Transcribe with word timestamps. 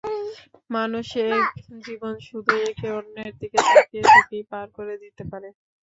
মানুষ 0.69 1.07
এক 1.31 1.45
জীবন 1.81 2.13
শুধু 2.27 2.53
একে 2.69 2.87
অন্যের 2.97 3.33
দিকে 3.41 3.59
তাকিয়ে 3.67 4.03
থেকেই 4.11 4.43
পার 4.51 4.67
করে 4.77 4.95
দিতে 5.03 5.23
পারে! 5.31 5.49